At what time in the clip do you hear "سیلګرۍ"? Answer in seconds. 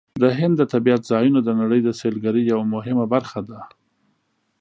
1.99-2.43